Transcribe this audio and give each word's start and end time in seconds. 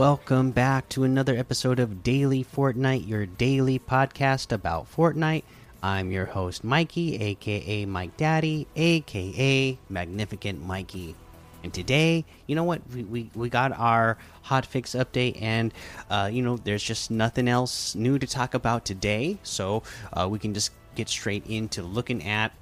welcome 0.00 0.50
back 0.50 0.88
to 0.88 1.04
another 1.04 1.36
episode 1.36 1.78
of 1.78 2.02
Daily 2.02 2.42
Fortnite, 2.42 3.06
your 3.06 3.26
daily 3.26 3.78
podcast 3.78 4.50
about 4.50 4.90
Fortnite. 4.90 5.42
I'm 5.82 6.10
your 6.10 6.24
host, 6.24 6.64
Mikey, 6.64 7.16
aka 7.16 7.84
Mike 7.84 8.16
Daddy, 8.16 8.66
aka 8.76 9.78
Magnificent 9.90 10.64
Mikey. 10.64 11.14
And 11.62 11.74
today, 11.74 12.24
you 12.46 12.56
know 12.56 12.64
what? 12.64 12.80
We, 12.94 13.04
we, 13.04 13.30
we 13.34 13.50
got 13.50 13.78
our 13.78 14.16
hotfix 14.46 14.98
update, 14.98 15.36
and, 15.42 15.74
uh, 16.08 16.30
you 16.32 16.40
know, 16.40 16.56
there's 16.56 16.82
just 16.82 17.10
nothing 17.10 17.46
else 17.46 17.94
new 17.94 18.18
to 18.18 18.26
talk 18.26 18.54
about 18.54 18.86
today. 18.86 19.38
So 19.42 19.82
uh, 20.14 20.26
we 20.30 20.38
can 20.38 20.54
just 20.54 20.70
get 20.94 21.10
straight 21.10 21.46
into 21.46 21.82
looking 21.82 22.26
at 22.26 22.54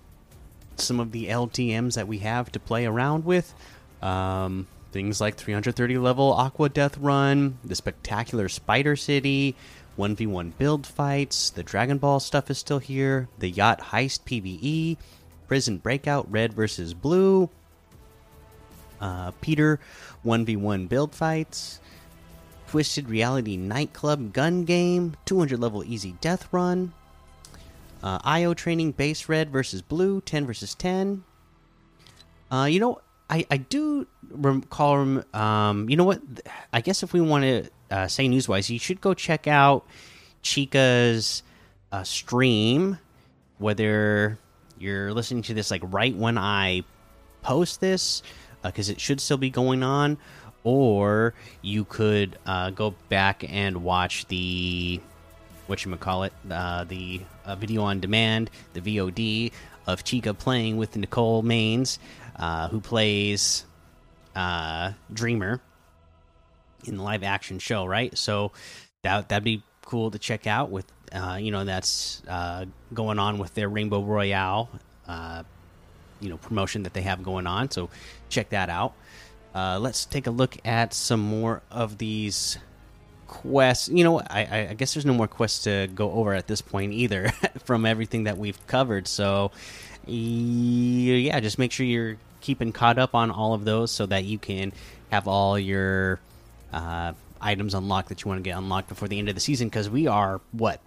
some 0.74 0.98
of 0.98 1.12
the 1.12 1.28
LTMs 1.28 1.94
that 1.94 2.08
we 2.08 2.18
have 2.18 2.50
to 2.50 2.58
play 2.58 2.84
around 2.84 3.24
with. 3.24 3.54
Um, 4.02 4.66
things 4.92 5.20
like 5.20 5.36
330 5.36 5.98
level 5.98 6.32
Aqua 6.32 6.68
Death 6.68 6.98
Run, 6.98 7.58
the 7.64 7.74
spectacular 7.74 8.48
Spider 8.48 8.96
City, 8.96 9.54
1v1 9.98 10.52
build 10.56 10.86
fights, 10.86 11.50
the 11.50 11.62
Dragon 11.62 11.98
Ball 11.98 12.20
stuff 12.20 12.50
is 12.50 12.58
still 12.58 12.78
here, 12.78 13.28
the 13.38 13.50
Yacht 13.50 13.80
Heist 13.80 14.20
PvE, 14.24 14.96
Prison 15.46 15.78
Breakout 15.78 16.30
Red 16.30 16.52
versus 16.52 16.94
Blue, 16.94 17.50
uh, 19.00 19.32
Peter 19.40 19.80
1v1 20.24 20.88
build 20.88 21.14
fights, 21.14 21.80
Twisted 22.68 23.08
Reality 23.08 23.56
Nightclub 23.56 24.32
Gun 24.32 24.64
Game, 24.64 25.16
200 25.24 25.58
level 25.58 25.82
Easy 25.84 26.14
Death 26.20 26.48
Run, 26.52 26.92
uh, 28.02 28.18
IO 28.22 28.54
Training 28.54 28.92
Base 28.92 29.28
Red 29.28 29.50
versus 29.50 29.82
Blue, 29.82 30.20
10 30.20 30.46
versus 30.46 30.74
10. 30.74 31.24
Uh, 32.50 32.68
you 32.70 32.78
know, 32.78 33.00
I 33.30 33.46
I 33.50 33.56
do 33.58 34.06
recall. 34.30 35.22
Um, 35.34 35.88
you 35.88 35.96
know 35.96 36.04
what? 36.04 36.20
I 36.72 36.80
guess 36.80 37.02
if 37.02 37.12
we 37.12 37.20
want 37.20 37.44
to 37.44 37.70
uh, 37.90 38.08
say 38.08 38.28
newswise, 38.28 38.70
you 38.70 38.78
should 38.78 39.00
go 39.00 39.14
check 39.14 39.46
out 39.46 39.86
Chica's 40.42 41.42
uh, 41.92 42.02
stream. 42.02 42.98
Whether 43.58 44.38
you're 44.78 45.12
listening 45.12 45.42
to 45.44 45.54
this 45.54 45.70
like 45.70 45.82
right 45.84 46.14
when 46.14 46.38
I 46.38 46.84
post 47.42 47.80
this, 47.80 48.22
because 48.62 48.88
uh, 48.88 48.92
it 48.92 49.00
should 49.00 49.20
still 49.20 49.36
be 49.36 49.50
going 49.50 49.82
on, 49.82 50.16
or 50.64 51.34
you 51.62 51.84
could 51.84 52.38
uh, 52.46 52.70
go 52.70 52.94
back 53.08 53.44
and 53.48 53.82
watch 53.82 54.26
the 54.26 55.00
what 55.66 55.84
you 55.84 55.94
call 55.96 56.22
it, 56.22 56.32
uh, 56.50 56.84
the 56.84 57.20
uh, 57.44 57.54
video 57.54 57.82
on 57.82 58.00
demand, 58.00 58.50
the 58.72 58.80
VOD 58.80 59.52
of 59.86 60.02
Chica 60.02 60.32
playing 60.32 60.78
with 60.78 60.96
Nicole 60.96 61.42
Maines 61.42 61.98
uh, 62.38 62.68
who 62.68 62.80
plays 62.80 63.64
uh, 64.34 64.92
Dreamer 65.12 65.60
in 66.84 66.96
the 66.96 67.02
live 67.02 67.22
action 67.22 67.58
show, 67.58 67.84
right? 67.84 68.16
So 68.16 68.52
that 69.02 69.28
that'd 69.28 69.44
be 69.44 69.62
cool 69.82 70.10
to 70.10 70.18
check 70.18 70.46
out. 70.46 70.70
With 70.70 70.86
uh, 71.12 71.38
you 71.40 71.50
know 71.50 71.64
that's 71.64 72.22
uh, 72.28 72.66
going 72.94 73.18
on 73.18 73.38
with 73.38 73.54
their 73.54 73.68
Rainbow 73.68 74.02
Royale, 74.02 74.68
uh, 75.06 75.42
you 76.20 76.28
know 76.28 76.36
promotion 76.36 76.84
that 76.84 76.94
they 76.94 77.02
have 77.02 77.22
going 77.22 77.46
on. 77.46 77.70
So 77.70 77.90
check 78.28 78.50
that 78.50 78.70
out. 78.70 78.94
Uh, 79.54 79.78
let's 79.80 80.04
take 80.04 80.26
a 80.26 80.30
look 80.30 80.56
at 80.64 80.94
some 80.94 81.20
more 81.20 81.62
of 81.70 81.98
these 81.98 82.58
quests. 83.26 83.88
You 83.88 84.04
know, 84.04 84.20
I, 84.20 84.68
I 84.70 84.74
guess 84.74 84.94
there's 84.94 85.06
no 85.06 85.14
more 85.14 85.26
quests 85.26 85.64
to 85.64 85.88
go 85.94 86.12
over 86.12 86.34
at 86.34 86.46
this 86.46 86.60
point 86.60 86.92
either, 86.92 87.28
from 87.64 87.86
everything 87.86 88.24
that 88.24 88.38
we've 88.38 88.64
covered. 88.66 89.08
So 89.08 89.50
yeah, 90.06 91.40
just 91.40 91.58
make 91.58 91.72
sure 91.72 91.84
you're 91.86 92.16
keeping 92.40 92.72
caught 92.72 92.98
up 92.98 93.14
on 93.14 93.30
all 93.30 93.54
of 93.54 93.64
those 93.64 93.90
so 93.90 94.06
that 94.06 94.24
you 94.24 94.38
can 94.38 94.72
have 95.10 95.28
all 95.28 95.58
your 95.58 96.20
uh, 96.72 97.12
items 97.40 97.74
unlocked 97.74 98.08
that 98.10 98.22
you 98.22 98.28
want 98.28 98.38
to 98.38 98.42
get 98.42 98.56
unlocked 98.56 98.88
before 98.88 99.08
the 99.08 99.18
end 99.18 99.28
of 99.28 99.34
the 99.34 99.40
season. 99.40 99.68
Because 99.68 99.88
we 99.90 100.06
are 100.06 100.40
what? 100.52 100.80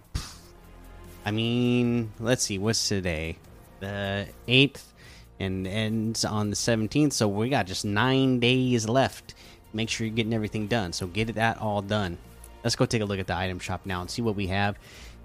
I 1.24 1.30
mean, 1.30 2.12
let's 2.18 2.42
see, 2.42 2.58
what's 2.58 2.88
today? 2.88 3.36
The 3.80 4.28
eighth, 4.48 4.92
and 5.40 5.66
ends 5.66 6.24
on 6.24 6.50
the 6.50 6.56
seventeenth. 6.56 7.12
So 7.12 7.26
we 7.26 7.48
got 7.48 7.66
just 7.66 7.84
nine 7.84 8.38
days 8.38 8.88
left. 8.88 9.34
Make 9.72 9.88
sure 9.88 10.06
you're 10.06 10.14
getting 10.14 10.34
everything 10.34 10.68
done. 10.68 10.92
So 10.92 11.06
get 11.06 11.34
that 11.34 11.58
all 11.58 11.82
done. 11.82 12.18
Let's 12.62 12.76
go 12.76 12.86
take 12.86 13.02
a 13.02 13.04
look 13.04 13.18
at 13.18 13.26
the 13.26 13.36
item 13.36 13.58
shop 13.58 13.84
now 13.84 14.02
and 14.02 14.10
see 14.10 14.22
what 14.22 14.36
we 14.36 14.46
have 14.48 14.78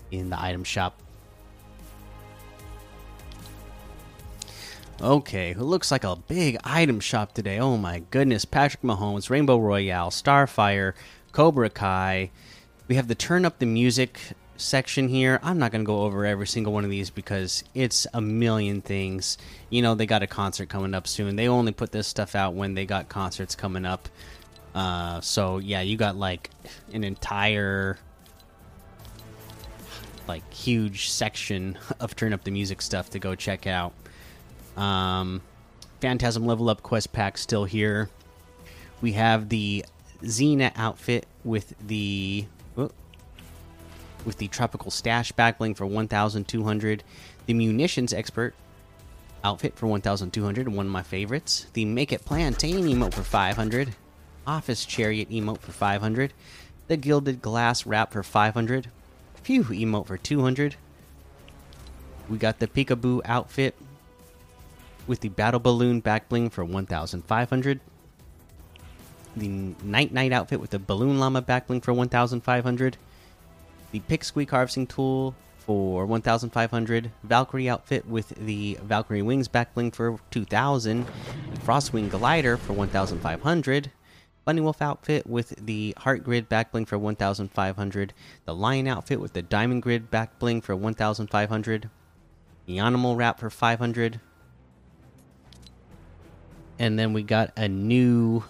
in 0.10 0.32
the 0.32 0.42
item 0.42 0.64
shop. 0.64 1.00
Okay, 5.00 5.54
who 5.54 5.64
looks 5.64 5.92
like 5.92 6.04
a 6.04 6.16
big 6.16 6.58
item 6.64 7.00
shop 7.00 7.34
today. 7.34 7.60
Oh 7.60 7.78
my 7.78 8.00
goodness. 8.10 8.46
Patrick 8.46 8.82
Mahomes, 8.82 9.30
Rainbow 9.30 9.60
Royale, 9.60 10.10
Starfire, 10.10 10.94
Cobra 11.32 11.70
Kai. 11.70 12.32
We 12.88 12.96
have 12.96 13.08
the 13.08 13.14
turn 13.14 13.46
up 13.46 13.60
the 13.60 13.68
music 13.68 14.20
section 14.56 15.08
here. 15.08 15.40
I'm 15.44 15.60
not 15.60 15.72
going 15.72 15.84
to 15.84 15.86
go 15.86 16.02
over 16.02 16.26
every 16.26 16.48
single 16.48 16.74
one 16.74 16.84
of 16.84 16.90
these 16.90 17.12
because 17.12 17.64
it's 17.76 18.08
a 18.12 18.22
million 18.22 18.82
things. 18.82 19.38
You 19.70 19.84
know, 19.84 19.94
they 19.94 20.08
got 20.08 20.24
a 20.24 20.28
concert 20.28 20.68
coming 20.68 20.96
up 20.96 21.06
soon. 21.06 21.36
They 21.36 21.48
only 21.48 21.74
put 21.74 21.92
this 21.92 22.08
stuff 22.08 22.34
out 22.34 22.56
when 22.56 22.74
they 22.74 22.88
got 22.88 23.08
concerts 23.08 23.54
coming 23.54 23.86
up. 23.86 24.10
Uh, 24.74 25.22
so, 25.22 25.60
yeah, 25.60 25.82
you 25.82 25.96
got 25.96 26.16
like 26.16 26.50
an 26.92 27.04
entire 27.04 28.00
like 30.28 30.52
huge 30.52 31.12
section 31.12 31.78
of 32.00 32.16
turn 32.16 32.34
up 32.34 32.44
the 32.44 32.52
music 32.52 32.82
stuff 32.82 33.12
to 33.12 33.20
go 33.20 33.36
check 33.36 33.68
out. 33.68 33.94
Um, 34.78 35.42
Phantasm 36.00 36.46
level 36.46 36.70
up 36.70 36.84
quest 36.84 37.12
pack 37.12 37.38
still 37.38 37.66
here. 37.66 38.10
We 39.02 39.14
have 39.14 39.50
the 39.50 39.86
Xena 40.22 40.72
outfit 40.76 41.26
with 41.44 41.74
the 41.86 42.46
oh, 42.78 42.92
with 44.26 44.38
the 44.38 44.48
tropical 44.48 44.92
stash 44.92 45.32
backbling 45.34 45.76
for 45.76 45.86
1,200. 45.86 47.04
The 47.48 47.54
munitions 47.54 48.14
expert 48.14 48.54
outfit 49.44 49.76
for 49.76 49.88
1,200, 49.88 50.68
one 50.68 50.86
of 50.86 50.92
my 50.92 51.04
favorites. 51.04 51.68
The 51.74 51.86
make 51.86 52.12
it 52.12 52.26
plantain 52.26 52.86
emote 52.86 53.14
for 53.14 53.24
500. 53.24 53.96
Office 54.46 54.86
chariot 54.86 55.30
emote 55.30 55.60
for 55.60 55.72
500. 55.72 56.34
The 56.88 56.98
gilded 56.98 57.42
glass 57.42 57.86
wrap 57.86 58.12
for 58.12 58.24
500. 58.24 58.90
Phew 59.44 59.64
emote 59.64 60.08
for 60.08 60.18
200. 60.18 60.76
We 62.30 62.38
got 62.38 62.60
the 62.60 62.68
peekaboo 62.68 63.22
outfit 63.26 63.76
with 65.08 65.22
the 65.22 65.30
battle 65.30 65.60
balloon 65.60 66.00
back 66.00 66.30
bling 66.30 66.50
for 66.50 66.64
1500 66.64 67.80
the 69.36 69.48
Nite 69.84 70.12
Nite 70.12 70.34
outfit 70.34 70.60
with 70.60 70.72
the 70.72 70.80
balloon 70.80 71.20
llama 71.20 71.42
back 71.42 71.68
bling 71.68 71.82
for 71.82 71.94
1500 71.94 72.98
the 73.92 74.00
pick 74.02 74.24
squeak 74.24 74.50
harvesting 74.50 74.88
tool 74.88 75.36
for 75.60 76.06
1500 76.06 77.12
valkyrie 77.24 77.70
outfit 77.70 78.06
with 78.08 78.30
the 78.30 78.78
valkyrie 78.84 79.22
wings 79.22 79.48
back 79.48 79.74
bling 79.74 79.92
for 79.92 80.20
2000 80.32 81.06
frostwing 81.66 82.10
glider 82.10 82.58
for 82.58 82.74
1500 82.74 83.92
bunny 84.46 84.62
wolf 84.62 84.82
outfit 84.82 85.28
with 85.28 85.54
the 85.66 85.94
heart 85.98 86.24
grid 86.24 86.48
back 86.48 86.72
bling 86.72 86.86
for 86.86 86.98
1500 86.98 88.14
the 88.46 88.56
lion 88.56 88.88
outfit 88.88 89.20
with 89.20 89.34
the 89.34 89.42
diamond 89.42 89.84
grid 89.84 90.10
back 90.10 90.40
bling 90.40 90.62
for 90.62 90.76
1500 90.76 91.90
the 92.66 92.80
animal 92.80 93.16
wrap 93.16 93.40
for 93.40 93.50
500 93.50 94.22
and 96.80 96.98
then 96.98 97.14
we 97.14 97.24
got 97.24 97.52
a 97.58 97.68
new 97.68 98.44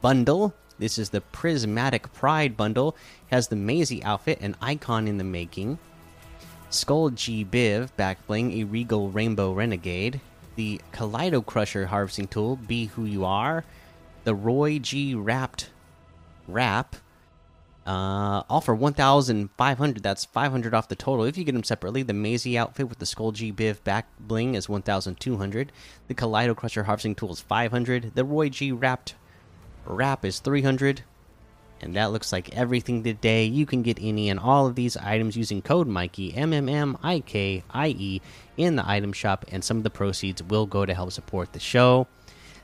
bundle. 0.00 0.54
This 0.78 0.98
is 0.98 1.10
the 1.10 1.20
Prismatic 1.20 2.12
Pride 2.12 2.56
bundle. 2.56 2.96
Has 3.30 3.48
the 3.48 3.56
Maisie 3.56 4.02
outfit, 4.02 4.40
an 4.40 4.56
icon 4.60 5.06
in 5.06 5.18
the 5.18 5.24
making. 5.24 5.78
Skull 6.70 7.10
G 7.10 7.44
Biv 7.44 7.94
back 7.96 8.26
bling, 8.26 8.52
a 8.60 8.64
regal 8.64 9.10
rainbow 9.10 9.52
renegade. 9.52 10.20
The 10.56 10.80
Kaleido 10.92 11.44
Crusher 11.44 11.86
harvesting 11.86 12.28
tool, 12.28 12.56
be 12.56 12.86
who 12.86 13.04
you 13.04 13.24
are. 13.24 13.64
The 14.24 14.34
Roy 14.34 14.78
G 14.78 15.14
wrapped 15.14 15.70
wrap, 16.46 16.96
uh, 17.90 18.44
all 18.48 18.60
for 18.60 18.72
1,500. 18.72 20.02
That's 20.02 20.24
500 20.24 20.74
off 20.74 20.86
the 20.86 20.94
total. 20.94 21.24
If 21.24 21.36
you 21.36 21.42
get 21.42 21.52
them 21.52 21.64
separately, 21.64 22.04
the 22.04 22.12
Maisie 22.12 22.56
outfit 22.56 22.88
with 22.88 23.00
the 23.00 23.06
Skull 23.06 23.32
G 23.32 23.52
Biv 23.52 23.82
back 23.82 24.06
bling 24.20 24.54
is 24.54 24.68
1,200. 24.68 25.72
The 26.06 26.14
Kaleido 26.14 26.56
Crusher 26.56 26.84
harvesting 26.84 27.16
tool 27.16 27.32
is 27.32 27.40
500. 27.40 28.12
The 28.14 28.24
Roy 28.24 28.48
G 28.48 28.70
wrapped 28.70 29.16
wrap 29.84 30.24
is 30.24 30.38
300. 30.38 31.02
And 31.80 31.96
that 31.96 32.12
looks 32.12 32.32
like 32.32 32.54
everything 32.54 33.02
today. 33.02 33.46
You 33.46 33.66
can 33.66 33.82
get 33.82 33.98
any 34.00 34.28
and 34.28 34.38
all 34.38 34.68
of 34.68 34.76
these 34.76 34.96
items 34.96 35.36
using 35.36 35.60
code 35.60 35.88
Mikey 35.88 36.32
M 36.36 36.52
M 36.52 36.68
M 36.68 36.96
I 37.02 37.18
K 37.18 37.64
I 37.70 37.88
E 37.88 38.20
in 38.56 38.76
the 38.76 38.88
item 38.88 39.12
shop, 39.12 39.46
and 39.50 39.64
some 39.64 39.78
of 39.78 39.82
the 39.82 39.90
proceeds 39.90 40.42
will 40.44 40.66
go 40.66 40.86
to 40.86 40.94
help 40.94 41.10
support 41.10 41.54
the 41.54 41.58
show 41.58 42.06